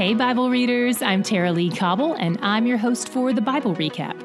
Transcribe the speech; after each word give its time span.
Hey, 0.00 0.14
Bible 0.14 0.48
readers, 0.48 1.02
I'm 1.02 1.22
Tara-Leigh 1.22 1.76
Cobble, 1.76 2.14
and 2.14 2.38
I'm 2.40 2.66
your 2.66 2.78
host 2.78 3.10
for 3.10 3.34
the 3.34 3.42
Bible 3.42 3.74
Recap. 3.74 4.18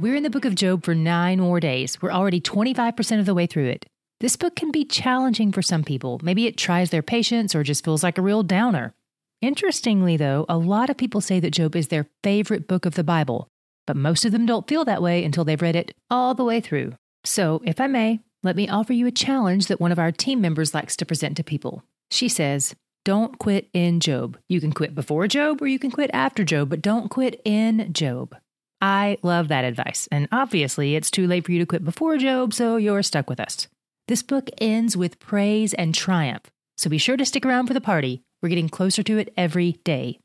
We're 0.00 0.16
in 0.16 0.24
the 0.24 0.30
book 0.30 0.44
of 0.44 0.56
Job 0.56 0.84
for 0.84 0.96
nine 0.96 1.38
more 1.38 1.60
days. 1.60 2.02
We're 2.02 2.10
already 2.10 2.40
25% 2.40 3.20
of 3.20 3.26
the 3.26 3.34
way 3.34 3.46
through 3.46 3.68
it. 3.68 3.86
This 4.18 4.34
book 4.34 4.56
can 4.56 4.72
be 4.72 4.84
challenging 4.84 5.52
for 5.52 5.62
some 5.62 5.84
people. 5.84 6.18
Maybe 6.24 6.48
it 6.48 6.56
tries 6.56 6.90
their 6.90 7.00
patience 7.00 7.54
or 7.54 7.62
just 7.62 7.84
feels 7.84 8.02
like 8.02 8.18
a 8.18 8.22
real 8.22 8.42
downer. 8.42 8.94
Interestingly, 9.40 10.16
though, 10.16 10.44
a 10.48 10.58
lot 10.58 10.90
of 10.90 10.96
people 10.96 11.20
say 11.20 11.38
that 11.38 11.52
Job 11.52 11.76
is 11.76 11.86
their 11.86 12.08
favorite 12.24 12.66
book 12.66 12.84
of 12.84 12.96
the 12.96 13.04
Bible, 13.04 13.46
but 13.86 13.94
most 13.94 14.24
of 14.24 14.32
them 14.32 14.44
don't 14.44 14.66
feel 14.66 14.84
that 14.86 15.02
way 15.02 15.22
until 15.22 15.44
they've 15.44 15.62
read 15.62 15.76
it 15.76 15.94
all 16.10 16.34
the 16.34 16.42
way 16.42 16.60
through. 16.60 16.94
So, 17.24 17.62
if 17.64 17.80
I 17.80 17.86
may, 17.86 18.22
let 18.42 18.56
me 18.56 18.68
offer 18.68 18.92
you 18.92 19.06
a 19.06 19.12
challenge 19.12 19.66
that 19.66 19.80
one 19.80 19.92
of 19.92 19.98
our 19.98 20.12
team 20.12 20.40
members 20.40 20.74
likes 20.74 20.96
to 20.96 21.06
present 21.06 21.36
to 21.36 21.44
people. 21.44 21.82
She 22.10 22.28
says, 22.28 22.74
Don't 23.04 23.38
quit 23.38 23.68
in 23.72 24.00
Job. 24.00 24.38
You 24.48 24.60
can 24.60 24.72
quit 24.72 24.94
before 24.94 25.26
Job 25.26 25.60
or 25.60 25.66
you 25.66 25.78
can 25.78 25.90
quit 25.90 26.10
after 26.12 26.44
Job, 26.44 26.70
but 26.70 26.82
don't 26.82 27.08
quit 27.08 27.40
in 27.44 27.92
Job. 27.92 28.36
I 28.80 29.18
love 29.22 29.48
that 29.48 29.64
advice, 29.64 30.08
and 30.12 30.28
obviously 30.30 30.94
it's 30.94 31.10
too 31.10 31.26
late 31.26 31.44
for 31.44 31.50
you 31.50 31.58
to 31.58 31.66
quit 31.66 31.84
before 31.84 32.16
Job, 32.16 32.54
so 32.54 32.76
you're 32.76 33.02
stuck 33.02 33.28
with 33.28 33.40
us. 33.40 33.66
This 34.06 34.22
book 34.22 34.48
ends 34.58 34.96
with 34.96 35.18
praise 35.18 35.74
and 35.74 35.92
triumph, 35.92 36.44
so 36.76 36.88
be 36.88 36.98
sure 36.98 37.16
to 37.16 37.26
stick 37.26 37.44
around 37.44 37.66
for 37.66 37.74
the 37.74 37.80
party. 37.80 38.22
We're 38.40 38.50
getting 38.50 38.68
closer 38.68 39.02
to 39.02 39.18
it 39.18 39.34
every 39.36 39.72
day. 39.84 40.20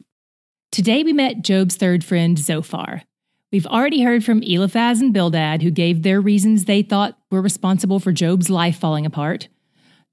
Today 0.72 1.04
we 1.04 1.14
met 1.14 1.42
Job's 1.42 1.76
third 1.76 2.04
friend, 2.04 2.38
Zophar. 2.38 3.02
We've 3.54 3.68
already 3.68 4.02
heard 4.02 4.26
from 4.26 4.42
Eliphaz 4.42 5.00
and 5.00 5.14
Bildad, 5.14 5.62
who 5.62 5.70
gave 5.70 6.02
their 6.02 6.20
reasons 6.20 6.66
they 6.66 6.82
thought 6.82 7.20
were 7.30 7.40
responsible 7.40 8.00
for 8.00 8.12
Job's 8.12 8.50
life 8.50 8.80
falling 8.80 9.06
apart. 9.06 9.48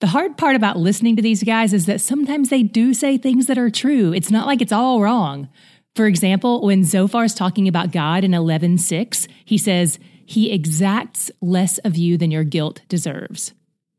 The 0.01 0.09
hard 0.09 0.37
part 0.37 0.57
about 0.57 0.77
listening 0.77 1.17
to 1.17 1.23
these 1.23 1.43
guys 1.43 1.73
is 1.73 1.87
that 1.87 2.03
sometimes 2.03 2.51
they 2.51 2.63
do 2.63 2.93
say 2.93 3.17
things 3.17 3.47
that 3.47 3.57
are 3.57 3.71
true. 3.71 4.13
It's 4.13 4.31
not 4.31 4.47
like 4.47 4.61
it's 4.61 4.73
all 4.73 5.01
wrong. 5.01 5.49
For 5.97 6.07
example, 6.07 6.61
when 6.67 6.83
Zophar's 6.83 7.33
talking 7.33 7.67
about 7.67 7.93
God 7.93 8.25
in 8.25 8.35
11:6, 8.35 9.27
he 9.47 9.57
says, 9.57 9.99
"He 10.27 10.51
exacts 10.51 11.31
less 11.41 11.79
of 11.79 11.97
you 11.97 12.19
than 12.19 12.31
your 12.31 12.45
guilt 12.45 12.83
deserves." 12.91 13.55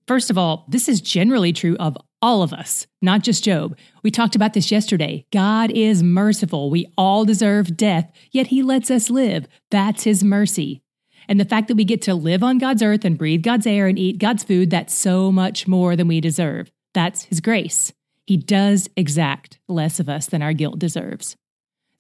First 0.05 0.29
of 0.29 0.37
all, 0.37 0.65
this 0.69 0.87
is 0.87 1.01
generally 1.01 1.51
true 1.51 1.75
of 1.79 1.97
all 2.21 2.43
of 2.43 2.53
us, 2.53 2.87
not 3.01 3.23
just 3.23 3.43
Job. 3.43 3.77
We 4.03 4.11
talked 4.11 4.35
about 4.35 4.53
this 4.53 4.71
yesterday. 4.71 5.25
God 5.31 5.71
is 5.71 6.03
merciful. 6.03 6.69
We 6.69 6.91
all 6.97 7.25
deserve 7.25 7.75
death, 7.75 8.11
yet 8.31 8.47
he 8.47 8.61
lets 8.61 8.91
us 8.91 9.09
live. 9.09 9.47
That's 9.69 10.03
his 10.03 10.23
mercy. 10.23 10.81
And 11.27 11.39
the 11.39 11.45
fact 11.45 11.67
that 11.67 11.77
we 11.77 11.85
get 11.85 12.01
to 12.03 12.15
live 12.15 12.43
on 12.43 12.57
God's 12.57 12.83
earth 12.83 13.05
and 13.05 13.17
breathe 13.17 13.43
God's 13.43 13.67
air 13.67 13.87
and 13.87 13.97
eat 13.97 14.19
God's 14.19 14.43
food, 14.43 14.69
that's 14.69 14.93
so 14.93 15.31
much 15.31 15.67
more 15.67 15.95
than 15.95 16.07
we 16.07 16.19
deserve. 16.19 16.71
That's 16.93 17.23
his 17.23 17.39
grace. 17.39 17.93
He 18.25 18.37
does 18.37 18.89
exact 18.95 19.59
less 19.67 19.99
of 19.99 20.09
us 20.09 20.27
than 20.27 20.41
our 20.41 20.53
guilt 20.53 20.79
deserves. 20.79 21.35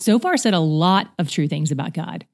Zophar, 0.01 0.37
said 0.37 0.53
a 0.53 0.59
lot 0.59 1.11
of 1.19 1.29
true 1.29 1.47
things 1.47 1.71
about 1.71 1.93
God. 1.93 2.25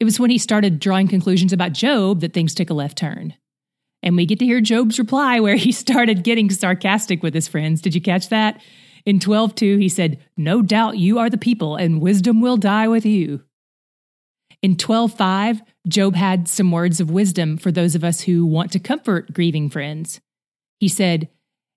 It 0.00 0.04
was 0.04 0.18
when 0.18 0.30
he 0.30 0.38
started 0.38 0.80
drawing 0.80 1.08
conclusions 1.08 1.52
about 1.52 1.72
Job 1.72 2.20
that 2.20 2.32
things 2.32 2.54
took 2.54 2.70
a 2.70 2.74
left 2.74 2.98
turn. 2.98 3.34
And 4.04 4.16
we 4.16 4.26
get 4.26 4.38
to 4.40 4.44
hear 4.44 4.60
Job's 4.60 4.98
reply 4.98 5.40
where 5.40 5.56
he 5.56 5.72
started 5.84 6.22
getting 6.22 6.50
sarcastic 6.50 7.22
with 7.22 7.34
his 7.34 7.48
friends. 7.48 7.80
Did 7.80 7.94
you 7.96 8.00
catch 8.00 8.28
that? 8.28 8.60
In 9.06 9.18
12:2 9.18 9.80
he 9.80 9.88
said, 9.88 10.18
"No 10.36 10.62
doubt 10.62 10.98
you 10.98 11.18
are 11.18 11.28
the 11.28 11.38
people 11.38 11.76
and 11.76 12.00
wisdom 12.00 12.40
will 12.40 12.56
die 12.56 12.86
with 12.86 13.04
you." 13.04 13.42
In 14.62 14.76
12:5, 14.76 15.60
Job 15.88 16.14
had 16.14 16.48
some 16.48 16.70
words 16.70 17.00
of 17.00 17.10
wisdom 17.10 17.56
for 17.56 17.72
those 17.72 17.94
of 17.94 18.04
us 18.04 18.22
who 18.22 18.46
want 18.46 18.72
to 18.72 18.78
comfort 18.78 19.34
grieving 19.34 19.68
friends. 19.68 20.20
He 20.78 20.88
said, 20.88 21.28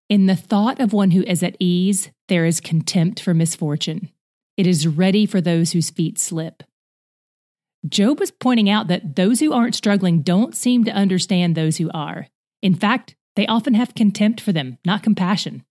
"In 0.10 0.26
the 0.26 0.36
thought 0.36 0.80
of 0.80 0.94
one 0.94 1.12
who 1.12 1.24
is 1.24 1.44
at 1.44 1.58
ease, 1.60 2.12
there 2.28 2.46
is 2.46 2.62
contempt 2.62 3.20
for 3.20 3.34
misfortune." 3.34 4.10
It 4.58 4.68
is 4.68 4.88
ready 4.88 5.26
for 5.26 5.40
those 5.40 5.72
whose 5.72 5.90
feet 5.90 6.18
slip. 6.18 6.64
Job 7.88 8.20
was 8.20 8.32
pointing 8.32 8.70
out 8.70 8.88
that 8.88 9.16
those 9.16 9.40
who 9.40 9.54
aren't 9.54 9.76
struggling 9.76 10.22
don't 10.22 10.56
seem 10.56 10.84
to 10.86 10.92
understand 10.92 11.56
those 11.56 11.78
who 11.78 11.90
are. 11.94 12.28
In 12.62 12.76
fact, 12.76 13.16
they 13.36 13.46
often 13.48 13.76
have 13.76 13.96
contempt 13.96 14.42
for 14.42 14.52
them, 14.52 14.78
not 14.86 15.04
compassion. 15.04 15.64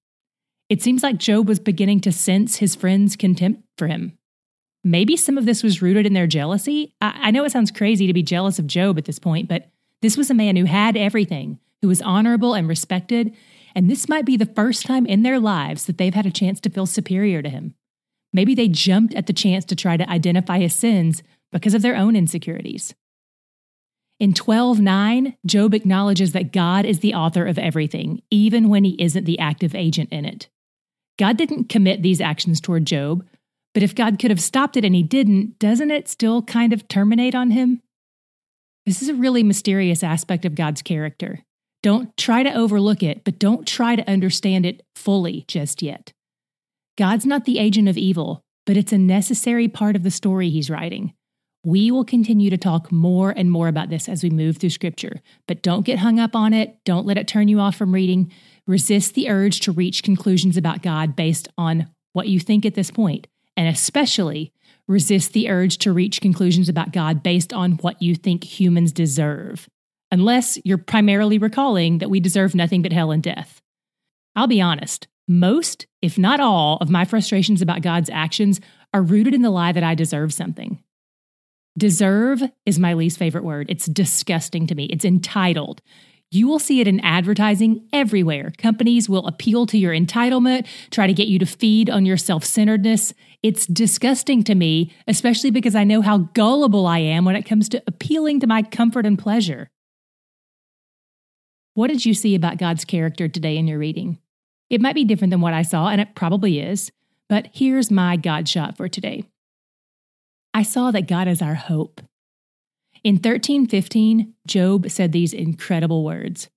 It 0.69 0.83
seems 0.83 1.03
like 1.03 1.19
Job 1.19 1.49
was 1.49 1.59
beginning 1.59 2.01
to 2.01 2.13
sense 2.13 2.57
his 2.57 2.75
friends' 2.75 3.17
contempt 3.17 3.63
for 3.77 3.87
him. 3.87 4.17
Maybe 4.85 5.17
some 5.17 5.37
of 5.37 5.47
this 5.47 5.63
was 5.63 5.83
rooted 5.83 6.07
in 6.07 6.13
their 6.13 6.29
jealousy. 6.29 6.95
I, 7.01 7.19
I 7.25 7.31
know 7.33 7.45
it 7.45 7.51
sounds 7.51 7.73
crazy 7.73 8.07
to 8.07 8.13
be 8.13 8.23
jealous 8.23 8.59
of 8.59 8.67
Job 8.67 8.99
at 8.99 9.05
this 9.05 9.19
point, 9.19 9.49
but 9.49 9.69
this 10.01 10.17
was 10.17 10.31
a 10.31 10.35
man 10.35 10.57
who 10.57 10.65
had 10.65 10.97
everything, 10.97 11.59
who 11.83 11.89
was 11.89 12.03
honorable 12.03 12.55
and 12.55 12.69
respected, 12.69 13.35
and 13.75 13.91
this 13.91 14.09
might 14.09 14.25
be 14.25 14.37
the 14.37 14.47
first 14.47 14.87
time 14.87 15.05
in 15.07 15.23
their 15.23 15.41
lives 15.41 15.87
that 15.87 15.99
they've 15.99 16.15
had 16.15 16.27
a 16.27 16.31
chance 16.31 16.61
to 16.61 16.71
feel 16.71 16.87
superior 16.87 17.43
to 17.43 17.49
him. 17.49 17.75
Maybe 18.37 18.55
they 18.55 18.69
jumped 18.69 19.15
at 19.15 19.27
the 19.27 19.33
chance 19.33 19.65
to 19.65 19.75
try 19.75 19.97
to 19.97 20.11
identify 20.11 20.59
his 20.59 20.75
sins 20.75 21.23
because 21.53 21.73
of 21.73 21.81
their 21.81 21.97
own 21.97 22.15
insecurities. 22.15 22.95
In 24.21 24.35
12:9, 24.35 25.35
Job 25.47 25.73
acknowledges 25.73 26.33
that 26.33 26.53
God 26.53 26.85
is 26.85 27.01
the 27.01 27.15
author 27.15 27.47
of 27.47 27.59
everything, 27.59 28.21
even 28.31 28.69
when 28.69 28.85
he 28.85 28.95
isn't 28.99 29.25
the 29.25 29.39
active 29.39 29.75
agent 29.75 30.11
in 30.13 30.27
it. 30.27 30.51
God 31.19 31.39
didn't 31.39 31.71
commit 31.71 32.03
these 32.03 32.21
actions 32.21 32.61
toward 32.61 32.85
Job, 32.85 33.27
but 33.73 33.83
if 33.83 33.95
God 33.95 34.19
could 34.19 34.31
have 34.31 34.41
stopped 34.43 34.77
it 34.77 34.85
and 34.85 34.95
he 34.95 35.03
didn't, 35.03 35.59
doesn't 35.59 35.91
it 35.91 36.07
still 36.07 36.43
kind 36.43 36.75
of 36.75 36.89
terminate 36.89 37.35
on 37.35 37.53
him? 37.53 37.81
This 38.85 39.01
is 39.01 39.09
a 39.09 39.15
really 39.15 39.45
mysterious 39.45 40.03
aspect 40.03 40.45
of 40.45 40.55
God's 40.55 40.83
character. 40.83 41.41
Don't 41.83 42.15
try 42.19 42.43
to 42.43 42.53
overlook 42.53 43.03
it, 43.03 43.25
but 43.25 43.39
don't 43.39 43.67
try 43.67 43.97
to 43.97 44.07
understand 44.11 44.67
it 44.67 44.83
fully 44.95 45.47
just 45.49 45.81
yet. 45.81 46.13
God's 46.97 47.27
not 47.27 47.45
the 47.45 47.59
agent 47.59 47.89
of 47.89 47.99
evil, 47.99 48.43
but 48.65 48.77
it's 48.77 48.93
a 48.93 48.99
necessary 48.99 49.69
part 49.69 49.97
of 49.97 50.03
the 50.03 50.11
story 50.11 50.49
he's 50.49 50.71
writing. 50.71 51.13
We 51.63 51.91
will 51.91 52.05
continue 52.05 52.49
to 52.49 52.57
talk 52.57 52.91
more 52.91 53.33
and 53.37 53.51
more 53.51 53.69
about 53.69 53.91
this 53.91 54.09
as 54.09 54.23
we 54.23 54.31
move 54.31 54.57
through 54.57 54.71
scripture, 54.71 55.21
but 55.47 55.63
don't 55.63 55.85
get 55.85 55.99
hung 55.99 56.19
up 56.19 56.35
on 56.35 56.53
it. 56.53 56.79
Don't 56.85 57.07
let 57.07 57.19
it 57.19 57.29
turn 57.29 57.49
you 57.49 57.61
off 57.61 57.77
from 57.77 57.93
reading. 57.93 58.33
Resist 58.67 59.15
the 59.15 59.29
urge 59.29 59.61
to 59.61 59.73
reach 59.73 60.03
conclusions 60.03 60.57
about 60.57 60.83
God 60.83 61.17
based 61.17 61.49
on 61.59 61.89
what 62.13 62.29
you 62.29 62.41
think 62.41 62.65
at 62.65 62.75
this 62.75 62.91
point, 62.91 63.27
and 63.57 63.69
especially 63.69 64.53
resist 64.89 65.33
the 65.33 65.51
urge 65.51 65.79
to 65.79 65.93
reach 65.93 66.21
conclusions 66.21 66.69
about 66.69 66.93
God 66.93 67.23
based 67.23 67.53
on 67.53 67.73
what 67.73 68.01
you 68.01 68.15
think 68.15 68.45
humans 68.45 68.93
deserve, 68.93 69.69
unless 70.11 70.59
you're 70.65 70.79
primarily 70.79 71.37
recalling 71.37 71.99
that 71.99 72.11
we 72.11 72.21
deserve 72.21 72.55
nothing 72.55 72.81
but 72.81 72.93
hell 72.93 73.11
and 73.11 73.23
death. 73.23 73.61
I'll 74.37 74.47
be 74.47 74.61
honest, 74.61 75.09
most, 75.29 75.87
if 76.03 76.19
not 76.19 76.41
all, 76.41 76.79
of 76.81 76.91
my 76.91 77.05
frustrations 77.05 77.63
about 77.63 77.83
God's 77.83 78.11
actions 78.11 78.61
are 78.95 79.03
rooted 79.03 79.35
in 79.35 79.43
the 79.43 79.51
lie 79.51 79.73
that 79.73 79.83
I 79.83 79.95
deserve 79.95 80.33
something. 80.33 80.83
Deserve 81.77 82.43
is 82.65 82.79
my 82.79 82.95
least 82.95 83.19
favorite 83.19 83.45
word. 83.45 83.67
It's 83.69 83.87
disgusting 83.87 84.67
to 84.69 84.75
me. 84.75 84.85
It's 84.87 85.05
entitled. 85.05 85.83
You 86.31 86.49
will 86.49 86.59
see 86.59 86.81
it 86.81 86.89
in 86.89 87.01
advertising 87.01 87.87
everywhere. 87.93 88.53
Companies 88.59 89.09
will 89.09 89.27
appeal 89.27 89.67
to 89.67 89.79
your 89.79 89.93
entitlement, 89.93 90.67
try 90.91 91.07
to 91.07 91.13
get 91.13 91.29
you 91.29 91.39
to 91.39 91.47
feed 91.47 91.89
on 91.89 92.05
your 92.05 92.17
self 92.17 92.45
centeredness. 92.45 93.13
It's 93.43 93.67
disgusting 93.67 94.43
to 94.45 94.55
me, 94.55 94.93
especially 95.07 95.51
because 95.51 95.75
I 95.75 95.85
know 95.85 96.03
how 96.03 96.19
gullible 96.19 96.87
I 96.87 96.99
am 96.99 97.25
when 97.25 97.37
it 97.37 97.47
comes 97.47 97.69
to 97.71 97.83
appealing 97.87 98.41
to 98.41 98.47
my 98.47 98.63
comfort 98.63 99.07
and 99.07 99.19
pleasure. 99.19 99.71
What 101.75 101.89
did 101.89 102.05
you 102.07 102.15
see 102.15 102.35
about 102.35 102.59
God's 102.59 102.85
character 102.85 103.29
today 103.29 103.57
in 103.57 103.69
your 103.69 103.79
reading? 103.79 104.19
It 104.69 104.81
might 104.81 104.95
be 104.95 105.05
different 105.05 105.31
than 105.31 105.41
what 105.41 105.55
I 105.55 105.63
saw, 105.63 105.89
and 105.89 106.01
it 106.01 106.15
probably 106.15 106.61
is, 106.61 106.91
but 107.29 107.49
here's 107.53 107.91
my 107.91 108.17
God 108.17 108.49
shot 108.49 108.77
for 108.77 108.89
today. 108.89 109.25
I 110.53 110.63
saw 110.63 110.91
that 110.91 111.09
God 111.09 111.29
is 111.29 111.43
our 111.43 111.55
hope. 111.55 112.01
In 113.05 113.17
1315, 113.17 114.35
Job 114.47 114.91
said 114.91 115.13
these 115.13 115.33
incredible 115.33 116.05
words 116.05 116.49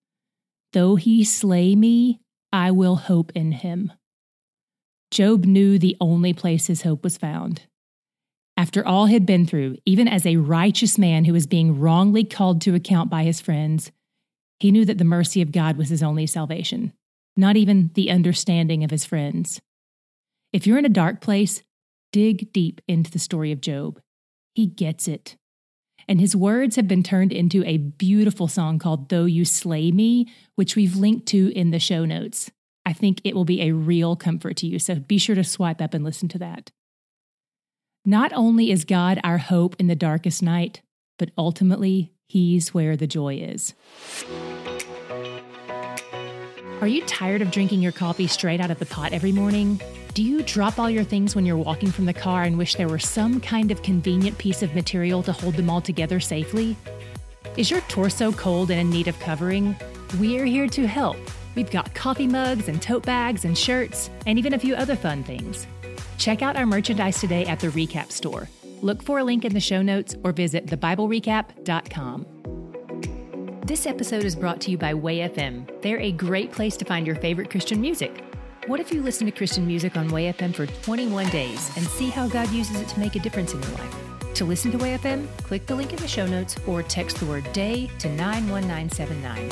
Though 0.74 0.96
he 0.96 1.24
slay 1.24 1.76
me, 1.76 2.20
I 2.52 2.72
will 2.72 2.96
hope 2.96 3.32
in 3.36 3.52
him. 3.52 3.92
Job 5.12 5.46
knew 5.46 5.78
the 5.78 5.98
only 6.00 6.34
place 6.34 6.68
his 6.68 6.84
hope 6.84 7.04
was 7.04 7.18
found. 7.18 7.64
After 8.56 8.86
all 8.86 9.06
he'd 9.06 9.26
been 9.26 9.46
through, 9.46 9.78
even 9.86 10.08
as 10.08 10.26
a 10.26 10.38
righteous 10.38 10.98
man 10.98 11.26
who 11.26 11.34
was 11.34 11.48
being 11.48 11.80
wrongly 11.80 12.24
called 12.24 12.62
to 12.62 12.76
account 12.76 13.10
by 13.10 13.24
his 13.24 13.42
friends, 13.42 13.92
he 14.60 14.72
knew 14.72 14.86
that 14.86 14.98
the 14.98 15.06
mercy 15.06 15.42
of 15.42 15.52
God 15.52 15.78
was 15.78 15.90
his 15.90 16.04
only 16.04 16.28
salvation 16.28 16.94
not 17.40 17.58
even 17.58 17.92
the 17.94 18.12
understanding 18.12 18.84
of 18.84 18.92
his 18.92 19.06
friends. 19.06 19.62
If 20.52 20.68
you're 20.68 20.78
in 20.78 20.86
a 20.86 20.90
dark 20.90 21.22
place, 21.22 21.64
dig 22.12 22.52
deep 22.52 22.82
into 22.88 23.10
the 23.10 23.20
story 23.20 23.52
of 23.52 23.62
Job. 23.62 24.02
He 24.54 24.68
gets 24.68 25.08
it. 25.08 25.38
And 26.08 26.20
his 26.20 26.36
words 26.36 26.76
have 26.76 26.88
been 26.88 27.04
turned 27.04 27.32
into 27.32 27.64
a 27.66 27.78
beautiful 27.78 28.48
song 28.48 28.80
called 28.80 29.10
Though 29.10 29.26
You 29.26 29.46
Slay 29.46 29.92
Me, 29.92 30.28
which 30.56 30.76
we've 30.76 30.96
linked 30.96 31.28
to 31.28 31.52
in 31.56 31.72
the 31.72 31.80
show 31.80 32.04
notes. 32.04 32.52
I 32.86 32.94
think 32.94 33.22
it 33.24 33.36
will 33.36 33.46
be 33.46 33.62
a 33.62 33.74
real 33.74 34.16
comfort 34.16 34.58
to 34.58 34.68
you, 34.68 34.80
so 34.80 34.96
be 34.96 35.20
sure 35.20 35.36
to 35.36 35.44
swipe 35.44 35.82
up 35.82 35.94
and 35.94 36.04
listen 36.04 36.28
to 36.30 36.40
that. 36.40 36.72
Not 38.04 38.34
only 38.34 38.72
is 38.72 38.86
God 38.86 39.20
our 39.24 39.38
hope 39.38 39.76
in 39.78 39.88
the 39.88 39.96
darkest 39.96 40.42
night, 40.42 40.82
but 41.20 41.32
ultimately, 41.38 42.12
He's 42.28 42.74
where 42.74 42.96
the 42.98 43.08
joy 43.08 43.36
is. 43.36 43.74
Are 46.82 46.88
you 46.88 47.04
tired 47.04 47.42
of 47.42 47.52
drinking 47.52 47.82
your 47.82 47.92
coffee 47.92 48.28
straight 48.28 48.62
out 48.62 48.72
of 48.72 48.80
the 48.80 48.86
pot 48.86 49.12
every 49.12 49.34
morning? 49.34 49.82
Do 50.14 50.24
you 50.24 50.42
drop 50.44 50.80
all 50.80 50.90
your 50.90 51.04
things 51.04 51.36
when 51.36 51.46
you're 51.46 51.58
walking 51.58 51.92
from 51.92 52.06
the 52.06 52.14
car 52.14 52.44
and 52.44 52.58
wish 52.58 52.76
there 52.76 52.88
were 52.88 53.00
some 53.00 53.42
kind 53.42 53.70
of 53.70 53.84
convenient 53.84 54.38
piece 54.38 54.64
of 54.64 54.74
material 54.74 55.22
to 55.24 55.34
hold 55.34 55.56
them 55.56 55.70
all 55.70 55.82
together 55.82 56.22
safely? 56.22 56.78
Is 57.58 57.70
your 57.70 57.82
torso 57.82 58.32
cold 58.32 58.72
and 58.72 58.80
in 58.80 58.90
need 58.90 59.10
of 59.10 59.20
covering? 59.20 59.76
We're 60.22 60.46
here 60.46 60.70
to 60.70 60.88
help. 60.88 61.18
We've 61.54 61.70
got 61.70 61.94
coffee 61.96 62.28
mugs 62.28 62.70
and 62.70 62.82
tote 62.82 63.06
bags 63.06 63.44
and 63.44 63.58
shirts, 63.58 64.10
and 64.26 64.40
even 64.40 64.54
a 64.54 64.60
few 64.60 64.74
other 64.74 64.96
fun 64.96 65.26
things. 65.26 65.68
Check 66.18 66.42
out 66.42 66.56
our 66.56 66.66
merchandise 66.66 67.20
today 67.20 67.46
at 67.46 67.60
the 67.60 67.68
Recap 67.68 68.10
Store. 68.10 68.48
Look 68.82 69.04
for 69.04 69.20
a 69.20 69.26
link 69.26 69.44
in 69.44 69.54
the 69.54 69.60
show 69.60 69.82
notes 69.82 70.16
or 70.24 70.32
visit 70.32 70.68
thebiblerecap.com. 70.68 72.39
This 73.70 73.86
episode 73.86 74.24
is 74.24 74.36
brought 74.36 74.60
to 74.62 74.72
you 74.72 74.80
by 74.80 74.96
Way 74.96 75.20
FM. 75.30 75.84
They're 75.84 76.00
a 76.00 76.12
great 76.12 76.52
place 76.52 76.76
to 76.78 76.86
find 76.86 77.06
your 77.06 77.16
favorite 77.18 77.52
Christian 77.52 77.80
music. 77.80 78.24
What 78.66 78.80
if 78.80 78.92
you 78.92 79.04
listen 79.04 79.28
to 79.28 79.32
Christian 79.32 79.68
music 79.68 79.96
on 79.96 80.08
Way 80.08 80.34
FM 80.34 80.56
for 80.56 80.66
21 80.66 81.30
days 81.30 81.70
and 81.78 81.86
see 81.86 82.10
how 82.10 82.28
God 82.28 82.50
uses 82.50 82.82
it 82.82 82.88
to 82.88 83.00
make 83.00 83.16
a 83.16 83.20
difference 83.20 83.54
in 83.54 83.62
your 83.62 83.72
life? 83.74 83.96
To 84.34 84.44
listen 84.44 84.72
to 84.72 84.80
Way 84.80 84.98
FM, 84.98 85.28
click 85.44 85.68
the 85.68 85.76
link 85.76 85.94
in 85.94 86.00
the 86.00 86.08
show 86.08 86.26
notes 86.26 86.56
or 86.66 86.82
text 86.82 87.18
the 87.18 87.28
word 87.28 87.46
day 87.54 87.92
to 88.00 88.10
91979. 88.10 89.52